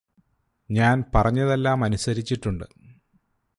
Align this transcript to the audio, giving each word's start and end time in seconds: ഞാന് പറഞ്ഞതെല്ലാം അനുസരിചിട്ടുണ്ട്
ഞാന് 0.69 1.03
പറഞ്ഞതെല്ലാം 1.15 1.83
അനുസരിചിട്ടുണ്ട് 1.83 2.65